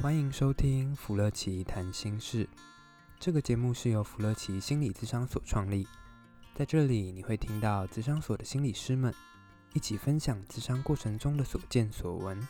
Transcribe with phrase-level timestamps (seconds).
[0.00, 2.48] 欢迎收听弗乐奇谈心事。
[3.18, 5.88] 这个节目是由弗乐奇心理咨商所创立，
[6.54, 9.12] 在这里你会听到咨商所的心理师们
[9.72, 12.46] 一起分享咨商过程中的所见所闻，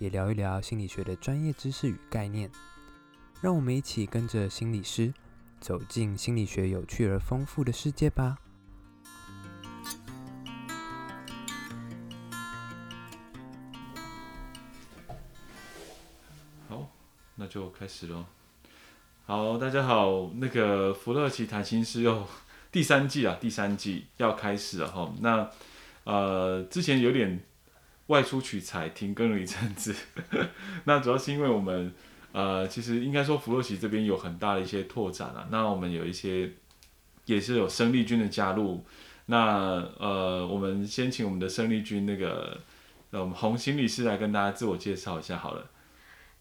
[0.00, 2.50] 也聊一聊心理学的专业知识与概念。
[3.40, 5.14] 让我们一起跟着心理师
[5.60, 8.36] 走进心理学有趣而丰富的世界吧。
[17.52, 18.24] 就开始喽。
[19.26, 22.26] 好，大家好，那个福乐奇谈心事又
[22.70, 25.12] 第三季啊，第三季要开始了哈。
[25.20, 25.50] 那
[26.04, 27.44] 呃，之前有点
[28.06, 29.94] 外出取材，停更了一阵子。
[30.84, 31.92] 那主要是因为我们
[32.32, 35.46] 呃，其实应该说福乐奇这边有很大的一些拓展啊。
[35.50, 36.50] 那我们有一些
[37.26, 38.82] 也是有生力军的加入。
[39.26, 42.58] 那呃，我们先请我们的生力军那个
[43.10, 45.66] 呃，我们洪心理师来跟大家自我介绍一下好了。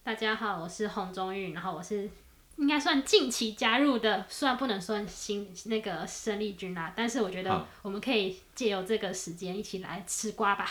[0.04, 2.10] 大家好，我是洪中玉，然后我是
[2.58, 10.68] 应该算近期加入的，虽然不能算新那个生力军啦，但是我觉得我们可以借由这个时间一起来吃瓜吧。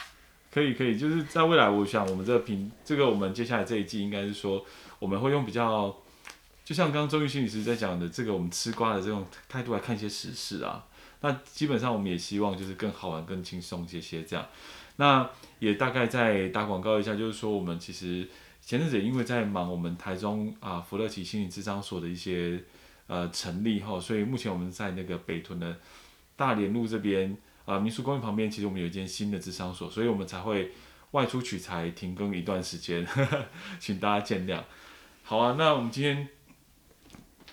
[0.51, 4.67] 可以可以，就是在未来，我想我们这个频，这个我们接下来这一季应该是说，
[4.99, 5.97] 我们会用比较，
[6.65, 10.85] 就像刚刚周玉心理师在讲的，这个我们吃瓜的这种态度来看一些时事啊。
[11.21, 14.45] 那基本上我们也希望就是更好玩、更轻松一些些这样。
[14.97, 18.29] 那也大概再打广告一下，就是说我们其实。
[18.71, 22.63] 前阵子因为在忙我们台中啊福乐奇心理智商所的一些
[23.09, 25.77] 呃成立哈，所以目前我们在那个北屯的
[26.37, 30.71] 大连路这边啊民宿公寓旁边，其实我们有一间新的智商所，所以我们才会
[31.11, 33.05] 外出取材停更一段时间，
[33.81, 34.63] 请大家见谅。
[35.25, 36.29] 好啊，那我们今天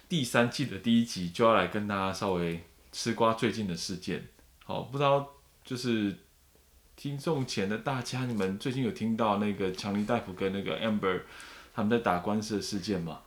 [0.07, 4.23] 第三季的第一集就要来跟大家稍微吃瓜最近的事件，
[4.65, 5.27] 好，不知道
[5.65, 6.15] 就是。
[6.97, 11.21] 听众前的大家，你们最近有听到那个强尼戴普跟那个 Amber
[11.71, 13.21] 他们在打官司的事件吗？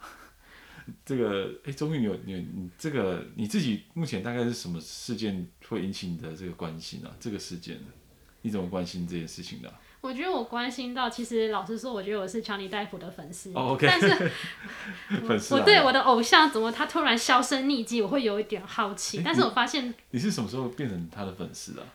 [1.07, 7.09] 这个，哎，终于有你你这个你自己目前大概是什么事件会引起你的这个关心呢？
[7.21, 7.78] 这个事件，
[8.43, 9.73] 你怎么关心这件事情的？
[10.00, 13.53] 我觉得我关心到，其实老实说，我觉得我是强尼戴普的粉丝。
[13.81, 14.31] 但是，
[15.28, 19.23] 粉丝我对我的偶像怎么他突然销声匿迹，我会有一点好奇。
[19.25, 21.87] 但是我发现你，你是什么时候变成他的粉丝的？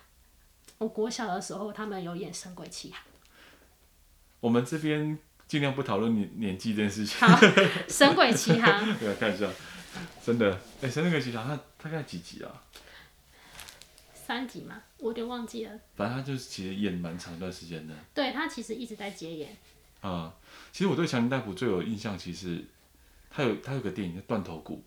[0.78, 3.02] 我国小的时候，他们有演《神鬼奇航》。
[4.40, 7.18] 我们这边尽量不讨论年年纪这件事情。
[7.20, 7.36] 好，
[7.88, 9.50] 《神鬼奇航》对啊，看一下，
[10.24, 12.64] 真的，哎，《神鬼奇航》它大概几集啊？
[14.14, 15.72] 三集嘛，我有点忘记了。
[15.96, 17.94] 反正他就是其实演蛮长一段时间的。
[18.14, 19.52] 对，他其实一直在接演。
[20.02, 20.34] 啊、嗯，
[20.72, 22.66] 其实我对强尼戴普最有印象，其实
[23.30, 24.78] 他有他有个电影叫《断头谷》。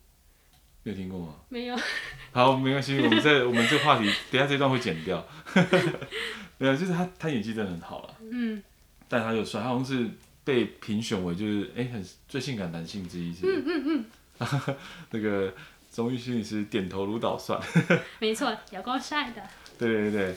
[0.88, 1.34] 有听过吗？
[1.48, 1.76] 没有。
[2.32, 5.24] 好，没关系，我们这 我们这个话题，等下这段会剪掉。
[6.58, 8.16] 没有，就是他他演技真的很好了。
[8.30, 8.62] 嗯。
[9.08, 10.08] 但他又帅，他好像是
[10.44, 13.62] 被评选为就是哎、欸、很最性感男性之一是是。
[13.62, 14.04] 嗯嗯
[14.38, 14.76] 嗯。
[15.10, 15.52] 那个
[15.90, 17.60] 中玉心理师点头如捣蒜。
[18.18, 19.42] 没错，有够帅的。
[19.78, 20.36] 对对对，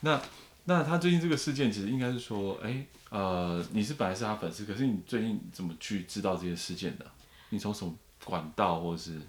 [0.00, 0.20] 那
[0.64, 7.06] 那他最近这个事件，其实应该是说，哎、欸、呃，你是本来是他粉丝，可是你最近怎么去知道这些事件的？
[7.48, 7.92] 你从什么
[8.24, 9.20] 管道或者是？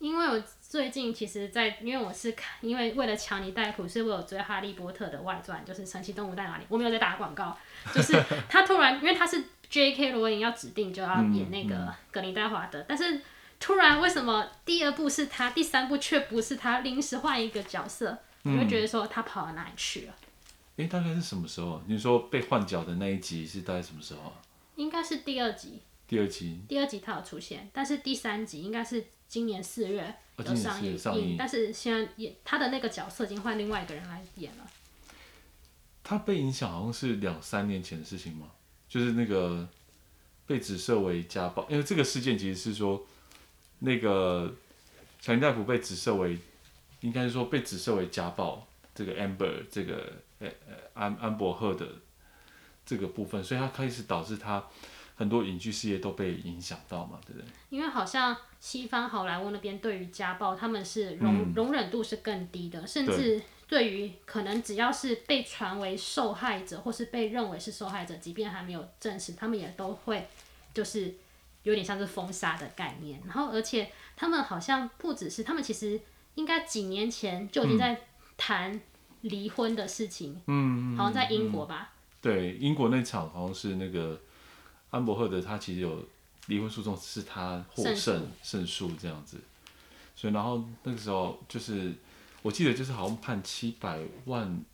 [0.00, 7.54] 因为我最近其实在，在因为我是看，因为为了强尼戴普，是为我追《哈利波特》的外传，就是《神奇动物在哪里》，我没有在打广告，
[7.94, 8.18] 就是
[8.48, 10.12] 他突然，因为他是 J.K.
[10.12, 13.20] 罗琳要指定就要演那个格林戴华德，嗯嗯、但是
[13.60, 20.14] 突然为什么第二部是他，第三部却不是他，临时换一个角色，你会觉得说他跑到哪里去了？
[20.76, 21.82] 诶、欸，大概是什么时候？
[21.86, 24.32] 你说被换角的那一集是大概什么时候啊？
[24.76, 25.82] 应该是第二集。
[26.08, 26.58] 第二集。
[26.66, 29.04] 第二集他有出现，但是第三集应该是。
[29.30, 34.68] 今年四月有上映，上映，但是现在演他的那个角色已经换另外一个人来演了。
[36.02, 38.50] 他被影响好像是两三年前的事情吗？
[38.88, 39.68] 就是那个
[40.48, 43.06] 被指涉为家暴，因为这个事件其实是说
[43.78, 44.52] 那个
[45.20, 46.36] 强尼大夫被指涉为，
[47.02, 51.86] 应该是说被指涉为家暴，这个 Amber 这个呃呃安安伯赫的
[52.84, 54.66] 这个部分，所以他开始导致他。
[55.20, 57.46] 很多影剧事业都被影响到嘛，对不对？
[57.68, 63.38] 因为好像西方好莱坞那边对于家暴，他们是容、嗯、容忍度是更低的，甚至
[63.68, 70.26] 对于可能只要是被传为受害者，或是被认为是受害者，即便还没有证实，他们也都会
[70.72, 71.14] 就是
[71.64, 73.20] 有点像是封杀的概念。
[73.26, 76.00] 然后，而且他们好像不只是，他们其实
[76.36, 78.00] 应该几年前就已经在
[78.38, 78.80] 谈
[79.20, 80.40] 离婚的事情。
[80.46, 81.92] 嗯，好像在英国吧？
[82.22, 84.18] 对，英国那场好像是那个。
[84.90, 86.04] 安伯赫德他其实有
[86.46, 89.38] 离婚诉讼，是他获胜胜诉这样子，
[90.14, 91.94] 所以然后那个时候就是
[92.42, 94.64] 我记得就是好像判七百万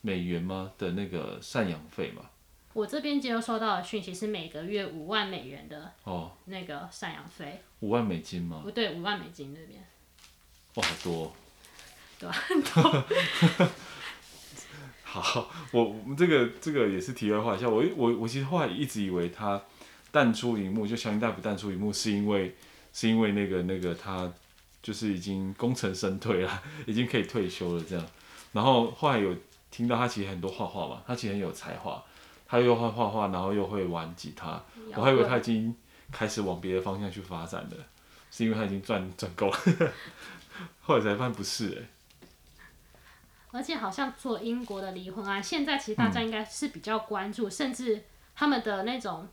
[0.00, 2.22] 美元吗的那个赡养费嘛。
[2.74, 7.60] 我这边接收到的讯息是每个月五万美元的哦，那个赡养费。
[7.80, 8.60] 五万美金吗？
[8.62, 9.84] 不对，五万美金那边。
[10.74, 11.32] 哇，好多。
[12.18, 12.34] 对吧？
[15.10, 17.66] 好，我们这个这个也是题外话一下。
[17.66, 19.60] 我我我其实后来一直以为他
[20.12, 22.54] 淡出荧幕，就强尼戴普淡出荧幕，是因为
[22.92, 24.30] 是因为那个那个他
[24.82, 28.04] 就是已经功成身退了， 已经可以退休了这样。
[28.52, 29.34] 然后后来有
[29.70, 32.02] 听到他其实很多画画嘛，他其实很有才华，
[32.46, 34.62] 他又会画画，然后又会玩吉他。
[34.94, 35.74] 我还以为他已经
[36.12, 37.76] 开始往别的方向去发展了，
[38.30, 39.92] 是因为他已经赚赚够了。
[40.82, 41.88] 后来才发现不是哎、
[43.50, 48.04] 而且好像做英国的离婚案，现在其实大家应该是比较关注，嗯、甚至
[48.34, 49.26] 他们的那种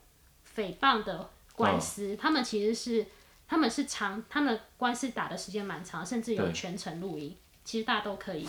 [0.56, 3.06] 诽谤的官司，哦、他们其实是
[3.48, 8.48] 他们是长，他们的官司打的时间蛮长，甚至有全程录音，其实大家都可以。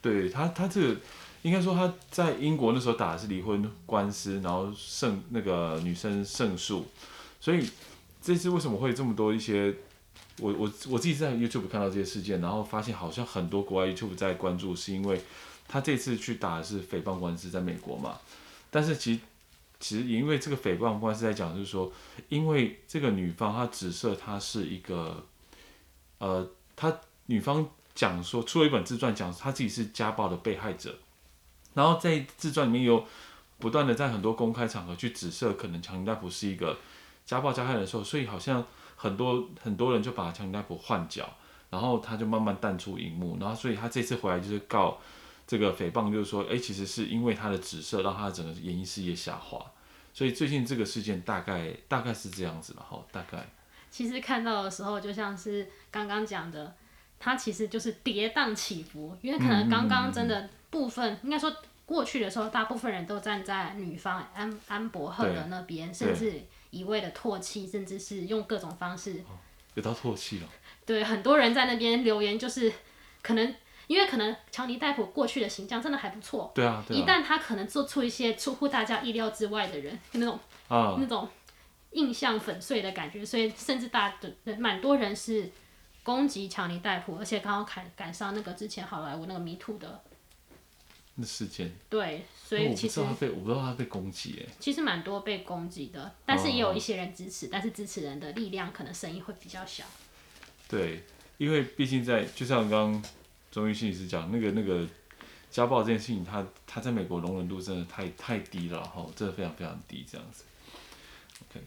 [0.00, 1.00] 对他，他这个
[1.42, 6.86] 应该说他在英国那时候打的是离婚官司，然后胜那个女生胜诉，
[7.40, 7.68] 所以
[8.20, 9.74] 这次为什么会这么多一些？
[10.38, 15.20] 我我我自己在 YouTube 看到这些事件，然后发现好像很多国外 YouTube 在关注，是因为
[15.68, 18.18] 他这次去打的是诽谤官司，在美国嘛。
[18.70, 19.20] 但是其实
[19.78, 21.92] 其实因为这个诽谤官司在讲，就是说，
[22.30, 25.26] 因为这个女方她指涉她是一个，
[26.18, 30.98] 呃，她女方讲说出了一本自传，讲她自己是家暴的被害者，
[31.74, 33.04] 然后在自传里面有
[33.58, 36.78] 不断的在很多公开场合去指涉可能强尼戴普是一个
[37.26, 38.66] 家暴加害人的时候，所以好像。
[39.02, 41.28] 很多很多人就把强尼戴普换角，
[41.70, 44.96] 然后他就慢慢淡出荧幕，然后所以他这次回来就是告
[45.44, 49.58] 这个诽谤，就是说，哎，其实是因为他的紫色让他的整个演艺事业下滑，
[50.14, 53.44] 所以最近这个事件大概大概是这样子了哈，大概。
[53.90, 56.72] 其实看到的时候就像是刚刚讲的，
[57.18, 61.52] 他其实就是跌宕起伏，因为可能刚刚真的部分、嗯、应该说
[61.84, 66.40] 过去的时候，大部分人都站在女方安安伯赫的那边，甚至。
[66.72, 69.38] 一味的唾弃，甚至是用各种方式，哦、
[69.74, 70.48] 有到唾弃了。
[70.84, 72.72] 对，很多人在那边留言，就是
[73.22, 73.54] 可能
[73.86, 76.50] 因为可能乔尼戴普过去的形象真的还不错。
[76.54, 76.82] 对啊。
[76.88, 80.38] 对啊，一旦他可能做出一些出乎大家意料之外的人，那种、
[80.68, 81.28] 啊、那种
[81.92, 85.52] 印象粉碎的感觉，所以甚至大的蛮多人是
[86.02, 90.02] 攻击乔尼戴普，而且刚好赶赶上那个之前好莱坞那个迷途的。
[91.14, 99.84] 那事件对，所以其实我不知道他被我不知道他被攻击哎，其实蛮多被攻击的，但是也有一些人支持，哦、但是支持人的力量可能声音会比较小。
[100.66, 101.04] 对，
[101.36, 103.02] 因为毕竟在就像刚刚
[103.50, 104.88] 中医心理师讲那个那个
[105.50, 110.44] 家暴这件事情，他他在美国容忍度真的太太低了哈，真的非常非常低这样子。
[111.50, 111.62] OK，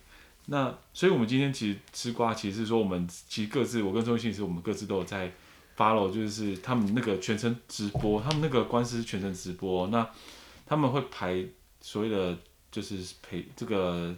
[0.47, 5.31] 那所以我们今天其实吃瓜，其实是说我们其实各自我跟中医心理师我们各自都有在。
[5.77, 10.09] Follow 就是他们那个全程直播，他们那个官司全程直播，那
[10.65, 11.45] 他们会排
[11.81, 12.37] 所谓的
[12.71, 14.15] 就是陪这个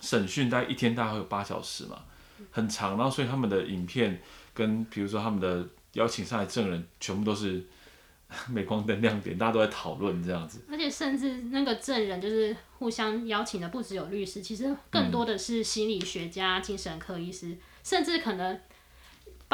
[0.00, 2.02] 审讯，大概一天大概会有八小时嘛，
[2.50, 4.20] 很长，然后所以他们的影片
[4.54, 7.62] 跟比如说他们的邀请上来证人，全部都是
[8.48, 10.60] 镁光灯亮点，大家都在讨论这样子。
[10.70, 18.58] 而且甚至那个证人就是互相邀请的，不只有律师，其实更多的是心理学家、嗯、精神科医师，甚至可能。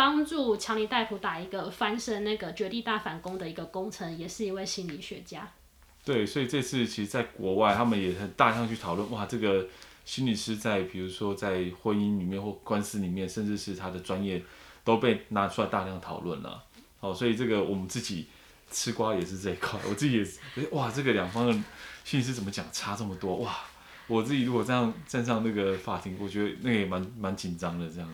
[0.00, 5.46] 帮助强尼戴普打一个翻身那个绝地大反攻的一个工程，也是一位心理学家。
[6.02, 9.68] 对，所以这次其实在国外，他们也很大量去讨论，哇，这个
[10.06, 14.42] 心理师在比如说在婚姻里面或官司里面，甚至是他的专业
[14.82, 16.64] 都被拿出来大量讨论了。
[16.98, 18.26] 好，所以这个我们自己
[18.70, 20.40] 吃瓜也是这一块，我自己也是，
[20.72, 21.52] 哇，这个两方的
[22.06, 23.36] 心理师怎么讲差这么多？
[23.36, 23.54] 哇，
[24.06, 28.08] 我自己如果这样站上那个法庭，我觉得那个也蛮蛮紧张的这样。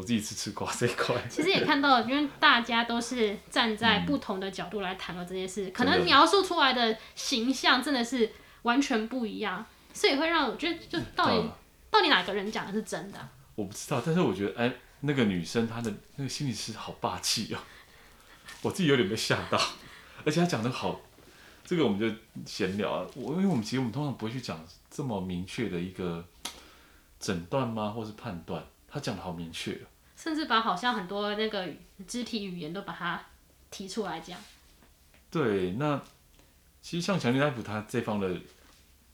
[0.00, 11.52] 我自己吃吃瓜这一块，其实也看到了，因为大家都是站在不同的角度来谈论这件事，嗯、可能描述出来的形象真的是完全不一样，所以会让我觉得，就到底、嗯、
[11.90, 13.28] 到底哪个人讲的是真的？
[13.56, 17.58] 我不知道，但是我觉得，哎，那个女生她的那个心理师好霸气哦，
[18.62, 19.60] 我自己有点被吓到，
[20.24, 20.98] 而且她讲的好，
[21.66, 22.10] 这个我们就
[22.46, 26.24] 闲聊啊，我因为我们其实我们通常不会去讲这么明确的一个
[27.18, 28.64] 诊断吗，或是判断。
[28.90, 29.80] 他讲的好明确，
[30.16, 31.68] 甚至把好像很多那个
[32.06, 33.22] 肢体语言都把它
[33.70, 34.36] 提出来讲。
[35.30, 36.02] 对，那
[36.82, 38.36] 其实像强尼戴普他这方的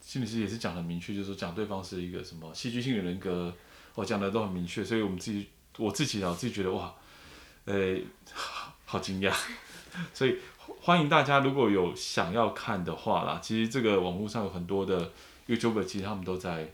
[0.00, 3.54] 心理师也是讲的很明确，就是说讲对方是一个什么戏剧性的人格，
[3.95, 6.95] 我讲的都很明确，所以我们自己我自己啊，我自己觉得哇，
[7.66, 8.04] 呃、欸，
[8.87, 9.35] 好惊讶，
[10.14, 10.38] 所以
[10.80, 15.12] 欢迎大家如果有想要看的话啦，其实这个网络上有很多的
[15.49, 16.73] YouTuber，其实他们都在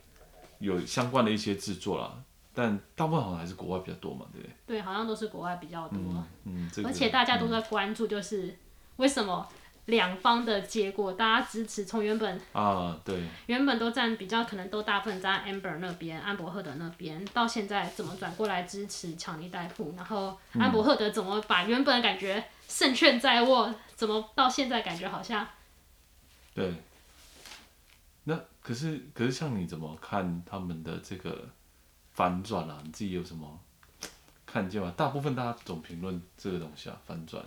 [0.60, 2.22] 有相关的一些制作啦。
[2.54, 4.54] 但大部分好像还是国外比较多嘛，对不对？
[4.66, 5.98] 对，好像都是国外比较多。
[5.98, 8.56] 嗯，嗯这个、而且大家都在关注，就是
[8.96, 9.48] 为什么
[9.86, 25.46] 两方的结果，大家支持从原本啊，对，原本都站比较可能都大部分站 Amber 那边，安伯赫德那边，到现在怎么转过来支持强尼戴普，然后安伯赫德怎么把原本感觉胜券在握，怎么到现在感觉好像，
[26.54, 26.74] 对，
[28.24, 31.48] 那可是可是像你怎么看他们的这个
[32.12, 32.80] 反转啊？
[32.84, 33.60] 你自己有什么
[34.46, 34.92] 看见吗？
[34.96, 37.42] 大部分大家总评论这个东西啊，反转。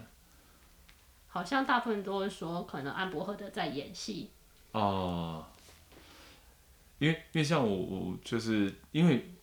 [1.27, 4.31] 好像大部分都会说，可能安伯赫德在演戏。
[4.71, 5.45] 哦、呃，
[6.99, 9.35] 因为因为像我我就是因为，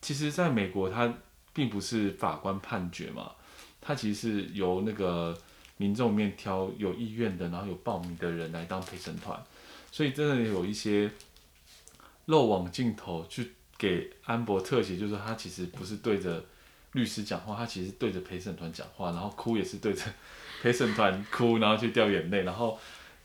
[0.00, 1.12] 其实在美国，他
[1.52, 3.32] 并不是法官判决嘛，
[3.80, 5.36] 他其实是由那个
[5.76, 9.40] 民众面挑有意愿的，然后有报名的人来当陪审团，
[9.90, 11.10] 所以真的有一些
[12.26, 16.44] 漏网镜头去给安博特写，就是他其实不是对着
[16.92, 20.02] 律师讲话，他其实对着陪审团讲话，然后哭也是对着。
[20.62, 22.78] 陪审团哭，然后去掉眼泪，然后，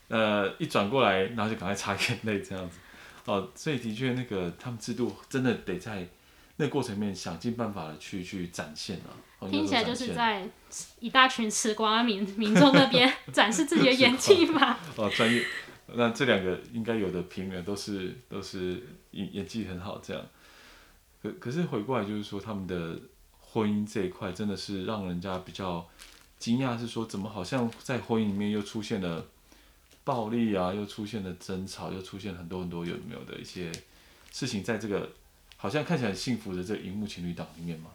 [0.08, 2.78] 呃，一转过来，然后就赶快擦眼泪这样子，
[3.30, 6.08] 哦，所以的确那个他们制度真的得在
[6.56, 9.12] 那个过程里面想尽办法的去去展现啊。
[9.40, 10.48] 哦、听起来就是在
[10.98, 14.78] 一大群吃瓜民民众那边展示自己的演技嘛。
[14.96, 15.44] 哦，专业，
[15.88, 20.26] 那这两个应该有的评委都是都是演演技很好这样。
[21.22, 22.98] 可可是回过来就是说他们的
[23.40, 25.86] 婚姻这一块真的是让人家比较。
[26.38, 29.26] 惊讶是说，怎么好像在婚姻里面又出现了
[30.04, 33.72] 暴力啊，又出现了争吵，又出现很多很多有没有的一些
[34.30, 35.10] 事情，在这个
[35.56, 37.90] 好像看起来很幸福的这荧幕情侣档里面嘛？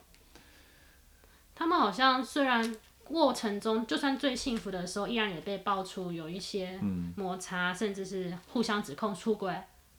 [1.53, 6.79] 他们好像虽然过程中，就算最幸福的时候，依然也被爆出有一些
[7.15, 9.55] 摩擦，嗯、甚至是互相指控出轨、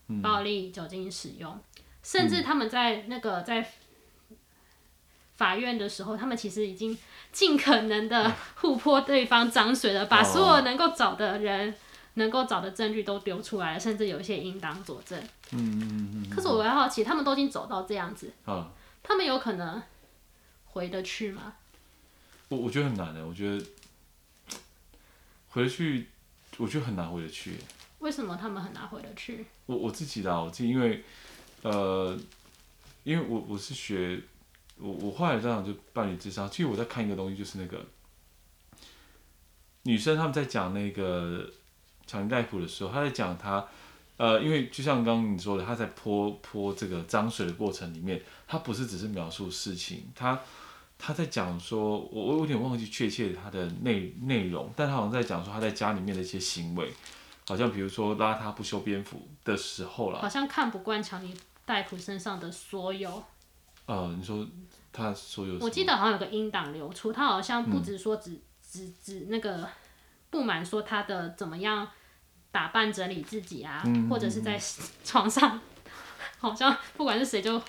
[0.09, 1.57] 嗯、暴力、酒精使用，
[2.03, 3.67] 甚至他们在那个在。
[5.35, 6.97] 法院的时候，他们其实已经
[7.33, 11.75] 尽可能的互泼对方脏水了，把所有能够找的人、
[12.15, 15.19] 能够找的证据都丢出来了，甚至有一些应当佐证。
[15.51, 16.31] 嗯嗯嗯。
[16.31, 18.31] 可是我很好奇，他们都已经走到这样子，
[19.03, 19.83] 他们有可能
[20.67, 21.55] 回得去吗？
[22.49, 23.65] 我我觉得很难的，我觉得
[25.49, 26.09] 回得去，
[26.59, 27.57] 我觉得很难回得去。
[27.99, 29.47] 为什么他们很难回得去？
[29.67, 31.03] 我我自己的，我自己因为
[31.63, 32.17] 呃，
[33.03, 34.21] 因为我我是学。
[34.79, 37.87] 我我后来这样就伴侣智商，其实我在看一个东西，就是那个
[39.83, 41.49] 女生他们在讲那个
[42.05, 43.65] 强尼戴普的时候，她在讲她，
[44.17, 50.41] 呃，因为就像刚刚你说的，她在泼泼这个脏水的过程里面，她不是只是描述事情，她
[50.99, 56.93] 她在讲说，我我有点忘记确切她的内内容，但她好像在讲说她在家里面的一些行为，
[57.47, 61.33] 好像比如说拉她不修边幅的时候啦，好像看不惯强尼
[61.65, 63.23] 戴普身上的所有。
[63.87, 64.47] 呃，你说
[64.93, 69.69] 他所有，我记得好像有个音档流出，他好像不止说只只只那个
[70.31, 71.89] 不满说他的怎么样
[72.51, 74.61] 打扮整理自己啊，嗯、或者是在
[75.05, 75.61] 床上，
[76.39, 77.61] 好像不管是谁就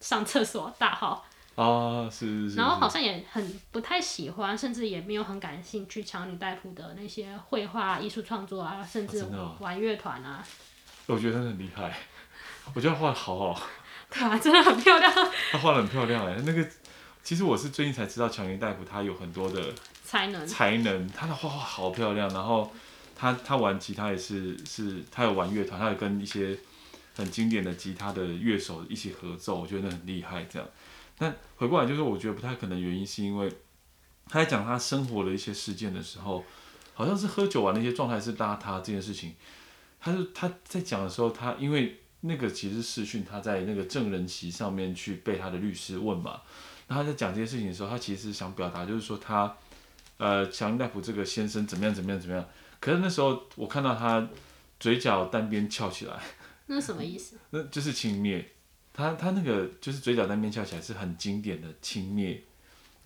[0.00, 1.24] 上厕所大号。
[1.54, 9.22] 啊，是是是，然后好像也很不太喜欢，甚至也没有很感兴趣强女戴普的那些绘画艺术创作啊，甚至
[9.58, 10.42] 玩乐团啊，
[11.06, 11.94] 我觉得他很厉害，
[12.74, 13.62] 我觉得画的好好。
[14.12, 15.10] 对啊，真的很漂亮。
[15.50, 16.68] 他画的很漂亮哎，那个
[17.22, 19.72] 其实我是最近才知道强尼大夫他有很多的
[20.04, 22.28] 才能，才能他的画画好漂亮。
[22.28, 22.70] 然后
[23.16, 26.54] 他他玩吉他也是是，他有玩乐团，他有跟一些
[27.16, 30.44] 很经典的吉他的乐手一起合奏，我觉得很厉害。
[30.44, 30.68] 这样，
[31.16, 33.48] 但回过来就是我觉得不太可能，原因是因为
[34.28, 36.44] 他在讲他生活的一些事件的时候，
[36.92, 39.34] 好像是喝酒玩的一些状态是邋遢这件事情。
[39.98, 41.98] 他是他在讲的时候，他因为。
[42.24, 46.40] 那个其实是视讯，他在那个证人席上面去被他的律师问嘛，
[46.86, 49.56] 那他在讲这些事情的时候，他其实想表达，就是说他，
[50.18, 52.48] 呃，强尼戴普这个先生怎么样怎么样怎么样。
[52.78, 54.28] 可是那时候我看到他
[54.78, 56.16] 嘴角单边翘起来，
[56.66, 57.36] 那什么意思？
[57.50, 58.44] 那就是轻蔑，
[58.92, 62.38] 他他那个就是嘴角单边翘起来是很经典的轻蔑、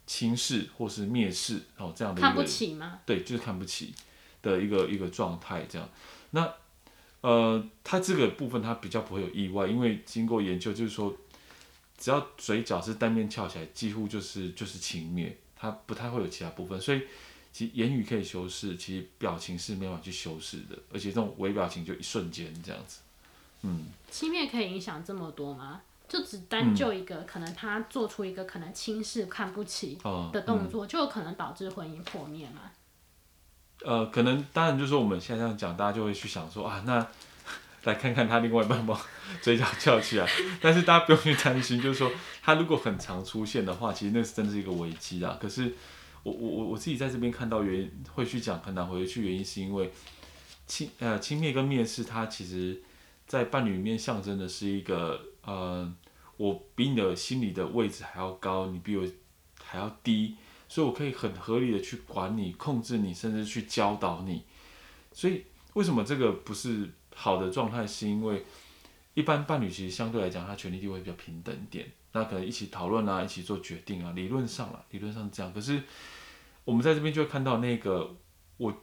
[0.06, 2.28] 轻视或是蔑视哦这样的一个。
[2.28, 3.00] 看不起吗？
[3.06, 3.94] 对，就是看不起
[4.42, 5.88] 的一个一个状态这样。
[6.32, 6.52] 那。
[7.22, 11.16] 呃，他这个部分他比较不会有意外，因为经过研究，就是说，
[11.98, 16.80] 只要嘴角是单面翘起来，几乎就是就是轻蔑，他不太会有其他部分。
[16.80, 17.02] 所以，
[17.52, 23.00] 其实言语可以修饰，其实表情是没办法去修饰的，而且这种微表情就一瞬间这样子。
[23.62, 25.80] 嗯，轻蔑可以影响这么多吗？
[26.08, 29.98] 就只单就一个，嗯、可能他做出一个可能轻视、看不起
[30.32, 32.70] 的动作，嗯、就有可能导致婚姻破灭吗？
[33.84, 37.06] 呃，可能当然就是说我们现在这样讲，大家就会去想说啊，那
[37.84, 39.00] 来看看他另外一半吧，
[39.40, 40.28] 嘴角翘起来。
[40.60, 42.10] 但是大家不用去担心，就是说
[42.42, 45.38] 他如果很常出现的话，其实那是真的是一个危机啊。
[45.40, 45.72] 可是
[46.24, 49.92] 我我我我自己在这边看到原会去讲很难回去，原因是因为
[50.66, 52.82] 轻呃轻蔑跟蔑视，它其实
[53.26, 55.88] 在伴侣里面象征的是一个呃，
[56.38, 59.06] 我比你的心理的位置还要高，你比我
[59.62, 60.34] 还要低，
[60.76, 64.42] 所以我可以很合理的去管你、控制你，甚至去教导你。
[65.10, 65.42] 所以
[65.72, 67.86] 为什么这个不是好的状态？
[67.86, 68.44] 是因为
[69.14, 71.90] 一般伴侣其实相对来讲，他权力地位比较平等一点。
[72.12, 75.50] 那可能一起讨论啊，一起做决定啊，理论上啊，理论上是这样。
[75.50, 75.82] 可是
[76.66, 78.14] 我们在这边就会看到那个
[78.58, 78.82] 我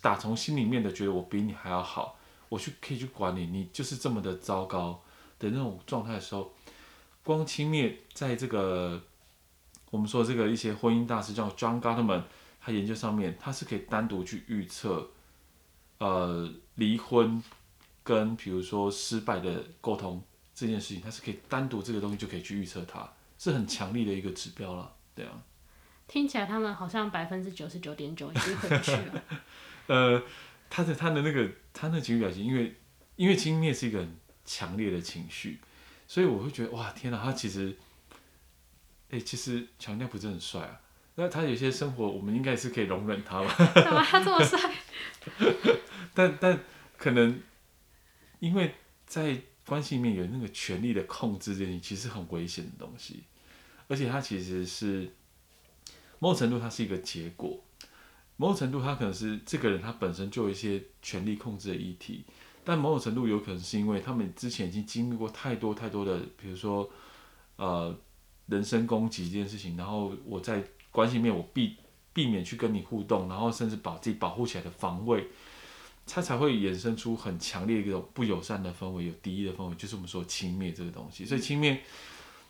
[0.00, 2.18] 打从心里面的觉得我比你还要好，
[2.48, 5.02] 我去可以去管你，你就是这么的糟糕
[5.38, 6.54] 的那种状态的时候，
[7.22, 9.02] 光轻蔑在这个
[9.90, 12.22] 我们说这个一些婚姻大师叫 John Gottman，
[12.60, 15.10] 他研究上面他是可以单独去预测，
[15.98, 17.42] 呃，离婚
[18.02, 20.22] 跟比如说失败的沟通。
[20.60, 25.30] 这件事情，他是可以单独这个东西就可以去预测，它是很强力的一个指标了，对啊。
[26.08, 29.22] 听起来他们好像百分之九十九点九已经回去了。
[29.86, 30.20] 呃，
[30.68, 32.74] 他的他的那个他那个情绪表情，因为
[33.14, 35.60] 因为轻蔑是一个很强烈的情绪，
[36.08, 37.76] 所以我会觉得哇天哪，他其实，
[39.10, 40.80] 哎、欸，其实强调不是很帅啊。
[41.14, 43.54] 那他有些生活，我们应该是可以容忍他吧？
[43.74, 44.58] 干嘛他这么帅？
[46.14, 46.60] 但但
[46.96, 47.40] 可能
[48.40, 48.74] 因为
[49.06, 49.42] 在。
[49.68, 53.22] 关系里面有那个权力的控制，这件其实很危险的东西，
[53.86, 55.12] 而且他其实是
[56.20, 57.62] 某种程度，它是一个结果。
[58.38, 62.24] 某种程度，他可能是这个人他本身就有一些权力控制的议题，
[62.64, 66.90] 但某种程度有可能是因为他们之前已经经历过太多太多的，比如说
[67.56, 67.94] 呃
[68.48, 71.76] 人身攻击这件事情，然后我在关系里面我避
[72.12, 75.28] 避免去跟你互动，然后甚至把自己保护起来的防卫。
[76.10, 81.22] 它才会衍生出很强烈一种不友善的氛围，有敌意的氛围，就是我们说轻蔑这个东西。
[81.26, 81.80] 所以轻蔑，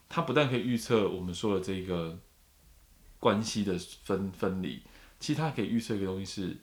[0.08, 2.16] 它不但可以预测我们说的这个
[3.18, 4.80] 关系的分分离，
[5.18, 6.56] 其实它可以预测一个东西是，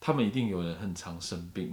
[0.00, 1.72] 他们一定有人很常生病，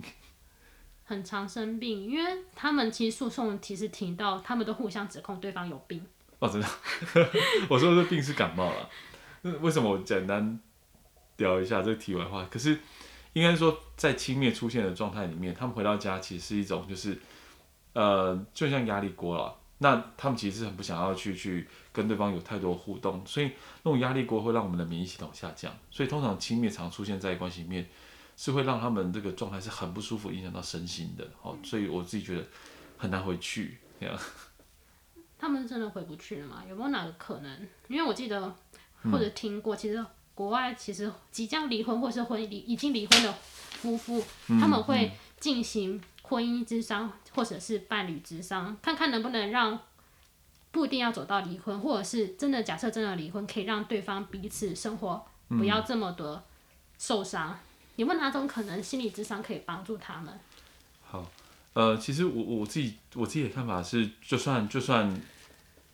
[1.06, 6.06] 很常生病，因为他们其实诉讼其实提到，他们都互相指控对方有病。
[6.46, 7.30] 哦，真的，
[7.68, 8.90] 我说的这病是感冒了。
[9.62, 10.60] 为什么我简单
[11.38, 12.46] 聊一下这个题外话？
[12.52, 12.80] 可是。
[13.36, 17.20] 应该说，在轻蔑出现的状态里面，他们回到家其实是一种，就是，
[17.92, 19.54] 呃，就像压力锅了。
[19.80, 23.52] 那他们其实是很不想要去去跟对方有太多互动，所以
[23.84, 25.70] 那种压力锅会让我们的免疫系统下降。
[25.92, 27.86] 所以通常轻蔑常出现在关系里面，
[28.38, 31.30] 是会让他们这个状态是很不舒服，影响到身心的。
[31.42, 32.48] 哦，所以我自己觉得
[32.98, 33.78] 很难回去。
[34.00, 34.18] 这样，
[35.38, 36.64] 他们真的回不去了吗？
[36.70, 37.68] 有没有哪个可能？
[37.88, 38.56] 因为我记得
[39.12, 40.06] 或者听过，其实。
[40.36, 49.80] 国外其实即将离婚或是婚离已经离婚的夫妇，嗯、他们会进行婚姻之商或者是伴侣之商，看看能不能让
[50.72, 56.44] 不一定要走到离婚，或者是真的假设真的离婚，可以让对方彼此生活不要这么的
[56.98, 57.52] 受伤。
[57.52, 57.58] 嗯、
[57.96, 60.38] 有没有哪种可能心理智商可以帮助他们？
[61.02, 61.26] 好，
[61.76, 65.16] 呃，其实我我自己我自己的看法是，就算就算。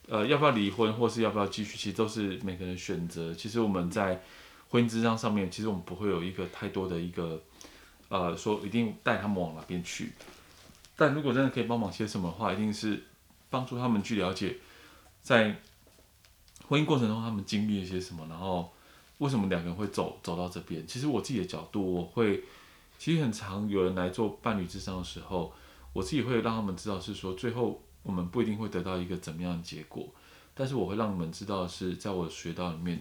[0.08, 3.34] 呃，要不要离婚，或是要不要继续，其实都是每个人选择。
[3.34, 4.22] 其实我们在
[4.67, 7.41] 婚姻咨商上面，其实我们不会有一个太多的一个，
[8.10, 10.12] 呃，说一定带他们往哪边去。
[10.98, 13.02] 但如果真的可以帮忙些什么的话，一定是
[13.50, 14.58] 帮助他们去了解，
[15.22, 15.56] 在
[16.67, 18.70] 婚姻过程中他们经历了些什么，然后
[19.20, 20.86] 为什么两个人会走走到这边。
[20.86, 22.44] 其实我自己的角度，我会
[23.00, 25.54] 其实很常有人来做伴侣咨商的时候，
[25.93, 27.82] 我自己会让他们知道是说最后。
[28.04, 30.12] 我们不一定会得到一个怎么样的结果，
[30.56, 32.99] 但是我会让你们知道是，在我学道里面，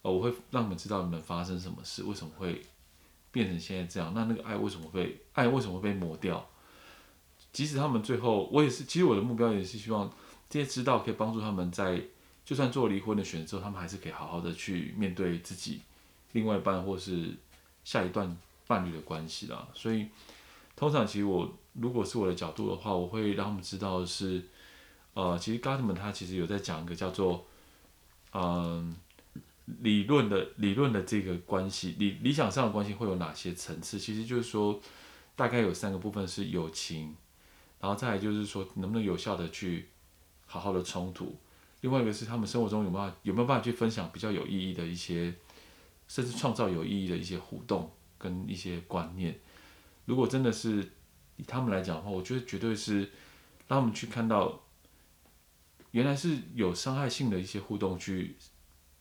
[0.00, 2.62] 呃，我会让你们知道你们发生什么事，为什么会
[3.30, 4.14] 变成现在这样。
[4.14, 6.48] 那那个爱为什么会爱为什么会被磨掉？
[7.52, 10.10] 即使他们最后，我也是，其实我的目标也是希望
[10.48, 12.02] 这些知道可以帮助他们在
[12.42, 15.82] 就算做离婚的选择之后，他们还是可以好好的去面对自己
[16.32, 17.36] 另外一半或是
[17.84, 18.34] 下一段
[18.66, 19.68] 伴侣的关系啦。
[19.74, 20.08] 所以
[20.74, 21.52] 通常其实我。
[21.74, 24.42] 如果是我的角度的话，我会让他们知道是，
[25.14, 27.46] 呃，其实 Gottman 他其实有在讲一个叫做，
[28.32, 28.94] 嗯、
[29.80, 33.98] 理论的理论的这个关系，理理想上的关系会有哪些层次？
[33.98, 34.80] 其实就是说，
[35.36, 37.14] 大概有三个部分是友情，
[37.80, 39.88] 然后再来就是说能不能有效的去
[40.46, 41.36] 好好的冲突，
[41.82, 45.32] 另外一个是他们生活中有没有有没有办法去分享比较有意义的一些，
[46.08, 49.38] 甚至创造有意义的一些互动跟一些观念。
[50.04, 50.90] 如果真的是。
[51.40, 53.00] 以他们来讲的话，我觉得绝对是
[53.66, 54.60] 让他们去看到，
[55.92, 58.36] 原来是有伤害性的一些互动，去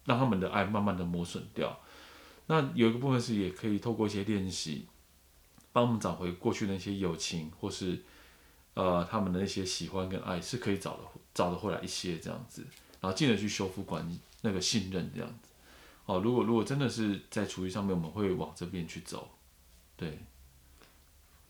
[0.05, 1.79] 让他们的爱慢慢的磨损掉。
[2.47, 4.87] 那有一个部分是也可以透过一些练习，
[5.73, 8.01] 帮我们找回过去的那些友情，或是
[8.73, 12.65] 呃他们的那些喜欢跟爱，是可以找的找得回来一些这样子，
[13.01, 15.49] 然后进而去修复关系那个信任这样子。
[16.05, 19.29] 哦，如果如果真的是在厨艺上面，我们会往这边去走，
[19.95, 20.19] 对。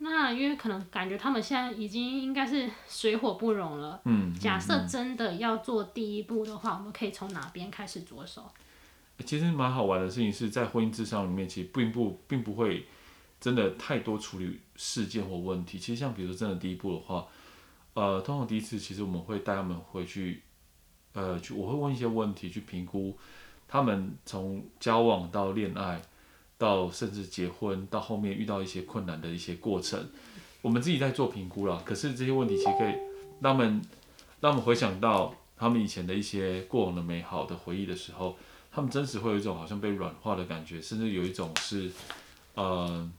[0.01, 4.01] 那因为可能感觉他们现在已经应该是水火不容了。
[4.05, 4.33] 嗯。
[4.33, 8.49] 假设真的要做第一步的话，我们可以从哪边开始着手？
[9.25, 12.85] 其实蛮好玩的事情是在婚姻智商里面，其实并不并不会
[13.41, 15.77] 真的太多处理事件或问题。
[15.77, 17.27] 其实像比如说真的第一步的话，
[17.93, 20.41] 呃，通常第一次其实我们会带他们回去，
[21.11, 23.17] 呃，去我会问一些问题去评估
[23.67, 26.01] 他们从交往到恋爱，
[26.59, 30.07] 到甚至结婚，到后面遇到一些困难的一些过程，
[30.61, 31.81] 我们自己在做评估了。
[31.83, 32.93] 可是这些问题其实可以
[33.41, 33.81] 让他们
[34.39, 38.37] 让我们回想到他们以前的一些过往的美好的回忆的时候。
[38.71, 41.89] 他们真实会有一种好像被软化的感觉，甚至有一种是，
[42.53, 43.11] 呃，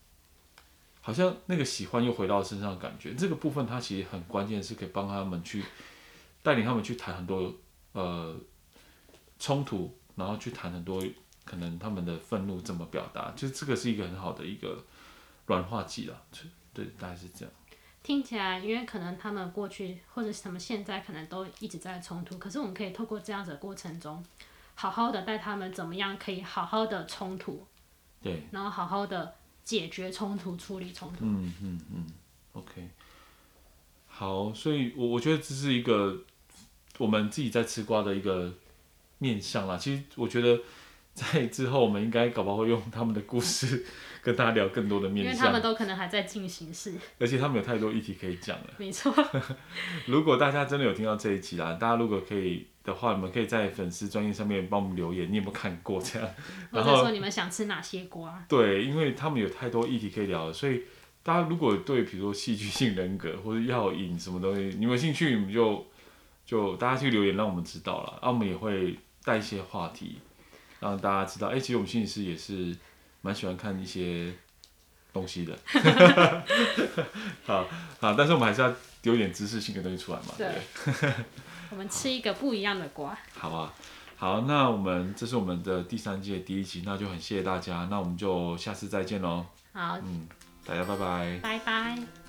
[1.01, 3.15] 好像那个喜欢又回到身上的感觉。
[3.15, 5.65] 这个部分它其实很关键，是可以帮他们去
[6.41, 7.53] 带领他们去谈很多
[7.93, 8.37] 呃
[9.41, 11.03] 冲突，然后去谈很多
[11.45, 14.85] 可能他们的愤怒怎么表达，就这个是一个很好的一个
[15.47, 16.23] 软化剂了。
[16.73, 17.55] 对，大概是这样。
[18.03, 24.25] 听起来，因为可能他们过去或者是他们现在可能都一直在冲突，可是我们可以透过这样子的过程中。
[24.75, 27.67] 好好的带他们怎么样可以好好的冲突，
[28.23, 31.27] 对，然后好好的解决冲突、处理冲突。
[31.27, 32.07] 嗯嗯嗯
[32.55, 32.89] ，OK，
[34.07, 36.25] 好，所以我我觉得这是一个
[36.97, 38.55] 我们自己在吃瓜的一个
[39.19, 39.77] 面向啦。
[39.77, 40.59] 其实我觉得
[41.15, 43.85] 在之后我们应该搞不好会用他们的故事
[44.23, 48.67] 跟大家聊更多的面向，因为他们都可能还在进行式，而且他们有太多议题可以讲了。
[48.79, 49.15] 没错。
[50.07, 52.67] 如果大家真的有听到这一集啦，大家如果可以。
[52.83, 56.29] 的话，你们可以在粉丝专业上面帮我们留言，你有没有看过这样？
[56.73, 58.43] 然后说你们想吃哪些瓜？
[58.49, 60.83] 对，因为他们有太多议题可以聊了，所以
[61.23, 65.87] 大家如果对比如说戏剧性人格或者药瘾什么东西，你们有兴趣，你们就
[66.47, 70.17] 就大家去留言，让我们知道了，啊，我们也会带一些话题，
[70.81, 72.77] 让大家知道，哎、欸，其实我们心理师也是
[73.23, 74.35] 蛮喜欢看一些
[75.13, 75.57] 东西的。
[77.47, 77.67] 好，
[78.01, 80.49] 好，但是我们还是要丢一点知识性的东西出来嘛，对。
[81.01, 81.13] 对
[81.71, 83.17] 我们吃一个不一样的瓜。
[83.33, 83.73] 好啊，
[84.17, 89.47] 好，那我们这是我们的第三季的第一集，那就很谢谢大家，那我们就下次再见喽。
[89.73, 90.27] 好，嗯，
[90.65, 91.39] 大家拜拜。
[91.41, 92.20] 拜拜。